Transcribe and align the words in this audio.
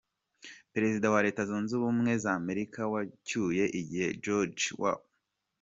Perezida 0.73 1.05
wa 1.13 1.23
Leta 1.25 1.41
zunze 1.49 1.71
ubumwe 1.75 2.11
z’ 2.23 2.25
Amerika 2.39 2.79
wacyuye 2.93 3.63
igihe 3.81 4.07
George 4.23 4.63
W. 4.79 4.83